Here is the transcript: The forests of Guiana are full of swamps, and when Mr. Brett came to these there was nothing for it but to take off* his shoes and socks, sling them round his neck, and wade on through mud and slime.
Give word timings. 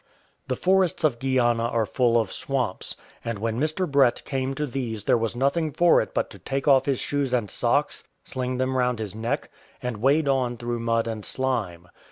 The 0.47 0.55
forests 0.55 1.03
of 1.03 1.19
Guiana 1.19 1.65
are 1.65 1.85
full 1.85 2.19
of 2.19 2.31
swamps, 2.33 2.95
and 3.23 3.37
when 3.37 3.59
Mr. 3.59 3.87
Brett 3.87 4.25
came 4.25 4.55
to 4.55 4.65
these 4.65 5.03
there 5.03 5.15
was 5.15 5.35
nothing 5.35 5.71
for 5.71 6.01
it 6.01 6.11
but 6.15 6.31
to 6.31 6.39
take 6.39 6.67
off* 6.67 6.87
his 6.87 6.99
shoes 6.99 7.35
and 7.35 7.51
socks, 7.51 8.03
sling 8.23 8.57
them 8.57 8.75
round 8.75 8.97
his 8.97 9.13
neck, 9.13 9.51
and 9.79 9.97
wade 9.97 10.27
on 10.27 10.57
through 10.57 10.79
mud 10.79 11.05
and 11.05 11.23
slime. 11.23 11.87